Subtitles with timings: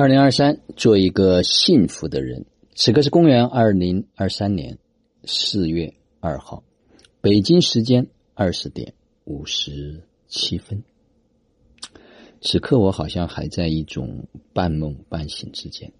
[0.00, 2.46] 二零二三，做一个幸福的人。
[2.76, 4.78] 此刻是公元二零二三年
[5.24, 6.62] 四月二号，
[7.20, 10.84] 北京时间二十点五十七分。
[12.40, 15.92] 此刻我好像还在一种半梦半醒之间，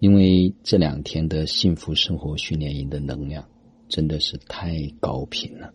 [0.00, 3.48] 因为这两天的幸福生活训练营的能量
[3.88, 5.72] 真的是太高频了，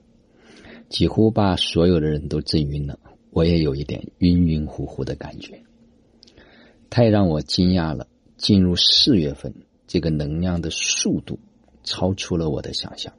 [0.89, 3.00] 几乎把所有的人都震晕了。
[3.32, 5.58] 我也有一点晕晕乎乎的感觉。
[6.90, 8.08] 太让我惊讶了！
[8.38, 9.54] 进入四月份，
[9.88, 11.40] 这个能量的速度
[11.84, 13.14] 超出了我的想象。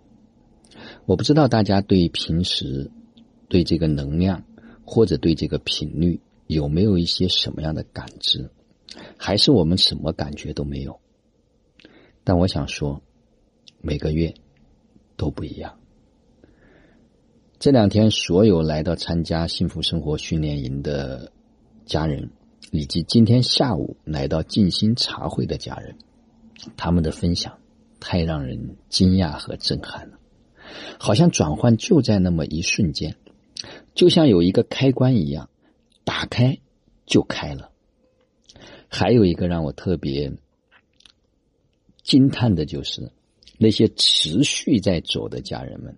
[1.06, 2.90] 我不知道大家对平时
[3.48, 4.44] 对这个能量
[4.84, 8.48] 或者对这个频率有没有一些什么样的感知，
[9.16, 11.00] 还是我们什么感觉都没有？
[12.22, 13.02] 但我想说，
[13.80, 14.34] 每个月
[15.16, 15.78] 都不一样。
[17.58, 21.32] 这两天，所有来到参加幸福生活训练营的
[21.84, 22.30] 家人。
[22.70, 25.96] 以及今天下午来到静心茶会的家人，
[26.76, 27.58] 他们的分享
[27.98, 30.18] 太让人惊讶和震撼了，
[30.98, 33.16] 好像转换就在那么一瞬间，
[33.94, 35.48] 就像有一个开关一样，
[36.04, 36.58] 打开
[37.06, 37.70] 就开了。
[38.86, 40.32] 还有一个让我特别
[42.02, 43.10] 惊叹的就是，
[43.56, 45.96] 那些持续在走的家人们，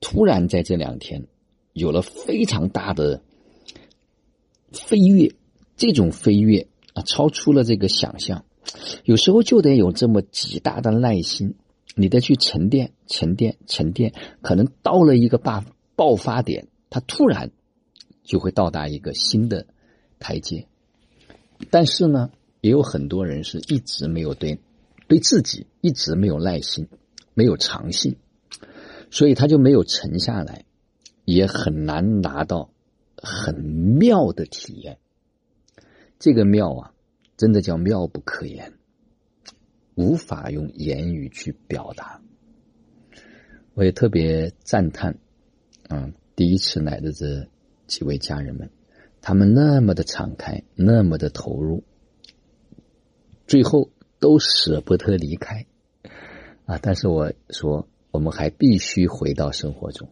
[0.00, 1.24] 突然在这两天
[1.72, 3.22] 有了非常大的
[4.72, 5.32] 飞跃。
[5.82, 8.44] 这种飞跃啊，超出了这个想象。
[9.02, 11.56] 有时候就得有这么极大的耐心，
[11.96, 14.14] 你得去沉淀、沉淀、沉淀。
[14.42, 15.64] 可能到了一个爆
[15.96, 17.50] 爆发点，它突然
[18.22, 19.66] 就会到达一个新的
[20.20, 20.68] 台阶。
[21.68, 24.60] 但是呢，也有很多人是一直没有对
[25.08, 26.86] 对自己一直没有耐心，
[27.34, 28.14] 没有长性，
[29.10, 30.64] 所以他就没有沉下来，
[31.24, 32.70] 也很难拿到
[33.16, 34.98] 很妙的体验。
[36.22, 36.94] 这个妙啊，
[37.36, 38.74] 真的叫妙不可言，
[39.96, 42.22] 无法用言语去表达。
[43.74, 45.18] 我也特别赞叹，
[45.88, 47.48] 嗯，第一次来的这
[47.88, 48.70] 几位家人们，
[49.20, 51.82] 他们那么的敞开，那么的投入，
[53.48, 55.66] 最后都舍不得离开
[56.66, 56.78] 啊！
[56.80, 60.08] 但是我说，我们还必须回到生活中，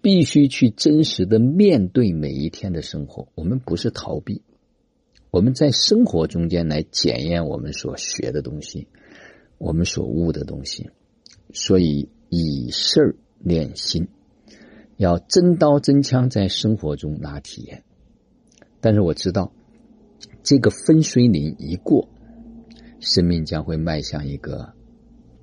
[0.00, 3.26] 必须去真实的面对每一天的生活。
[3.34, 4.42] 我们不是逃避。
[5.30, 8.88] 我们在生活中间来检验我们所学的东西，
[9.58, 10.90] 我们所悟的东西，
[11.52, 14.08] 所以以事儿练心，
[14.96, 17.82] 要真刀真枪在生活中拿体验。
[18.80, 19.52] 但是我知道，
[20.42, 22.08] 这个分水岭一过，
[23.00, 24.72] 生命将会迈向一个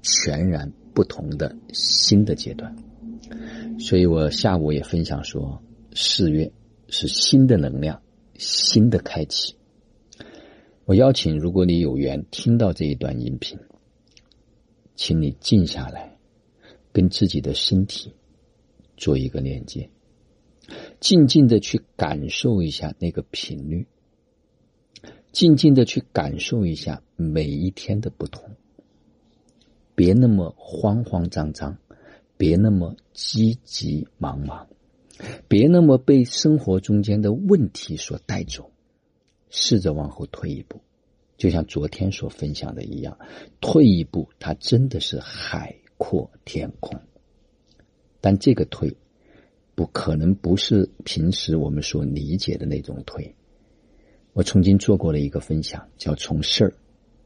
[0.02, 2.76] 全然不同的新的阶段。
[3.80, 5.62] 所以我下午也分享说，
[5.94, 6.52] 四月
[6.88, 8.02] 是新的能量，
[8.38, 9.56] 新的开启。
[10.86, 13.58] 我邀请，如果你有缘听到这一段音频，
[14.96, 16.18] 请你静下来，
[16.92, 18.14] 跟自己的身体
[18.98, 19.90] 做一个连接，
[21.00, 23.88] 静静的去感受一下那个频率，
[25.32, 28.52] 静静的去感受一下每一天的不同，
[29.96, 31.78] 别那么慌慌张张，
[32.36, 34.68] 别那么急急忙忙，
[35.48, 38.70] 别那么被生活中间的问题所带走。
[39.56, 40.82] 试着往后退一步，
[41.38, 43.16] 就像昨天所分享的一样，
[43.62, 47.00] 退一步，它真的是海阔天空。
[48.20, 48.98] 但这个退，
[49.76, 53.36] 不可能不是平时我们所理解的那种退。
[54.34, 56.74] 我曾经做过了一个分享，叫从事儿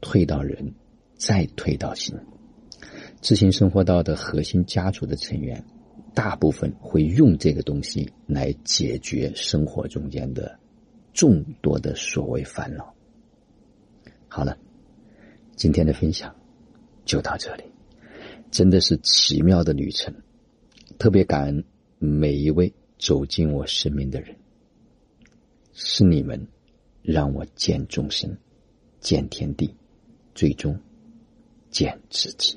[0.02, 0.74] 退到人，
[1.16, 2.14] 再退到心。
[3.22, 5.64] 知行生活道的核心家族的成员，
[6.14, 10.58] 大部分会用这个东西来解决生活中间的。
[11.18, 12.94] 众多的所谓烦恼。
[14.28, 14.56] 好了，
[15.56, 16.32] 今天的分享
[17.04, 17.64] 就到这里，
[18.52, 20.14] 真的是奇妙的旅程。
[20.96, 21.64] 特别感恩
[21.98, 24.36] 每一位走进我生命的人，
[25.72, 26.40] 是你们
[27.02, 28.38] 让我见众生、
[29.00, 29.74] 见天地，
[30.36, 30.78] 最终
[31.68, 32.56] 见自己。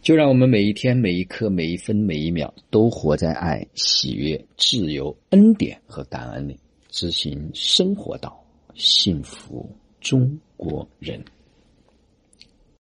[0.00, 6.56] 就让我们每一天、每一刻、每一分、每一秒，都活在爱、喜悦、自由、恩典和感恩里。
[6.90, 8.44] 执行生活道，
[8.74, 9.68] 幸福
[10.00, 11.24] 中国人。